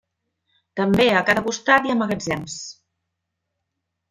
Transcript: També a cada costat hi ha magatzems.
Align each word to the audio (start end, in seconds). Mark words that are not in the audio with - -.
També 0.79 1.05
a 1.17 1.21
cada 1.27 1.43
costat 1.49 1.85
hi 1.89 1.93
ha 1.95 1.99
magatzems. 2.01 2.57